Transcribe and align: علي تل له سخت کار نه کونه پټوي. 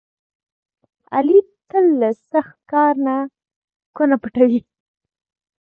علي 1.15 1.39
تل 1.69 1.85
له 2.01 2.09
سخت 2.31 2.57
کار 2.71 2.93
نه 3.05 3.15
کونه 3.95 4.15
پټوي. 4.21 4.61